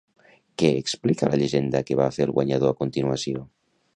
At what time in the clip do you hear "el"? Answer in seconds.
2.27-2.35